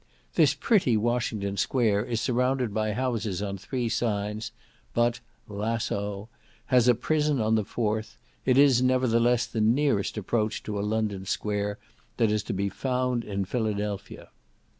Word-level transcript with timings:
This 0.33 0.55
pretty 0.55 0.97
Washington 0.97 1.57
Square 1.57 2.05
is 2.05 2.19
surrounded 2.19 2.73
by 2.73 2.93
houses 2.93 3.39
on 3.39 3.59
three 3.59 3.87
sides, 3.87 4.51
but 4.95 5.19
(lasso!) 5.47 6.27
has 6.73 6.87
a 6.87 6.95
prison 6.95 7.39
on 7.39 7.53
the 7.53 7.63
fourth; 7.63 8.17
it 8.43 8.57
is 8.57 8.81
nevertheless 8.81 9.45
the 9.45 9.61
nearest 9.61 10.17
approach 10.17 10.63
to 10.63 10.79
a 10.79 10.81
London 10.81 11.27
square 11.27 11.77
that 12.17 12.31
is 12.31 12.41
to 12.45 12.51
be 12.53 12.67
found 12.67 13.23
in 13.23 13.45
Philadelphia. 13.45 14.29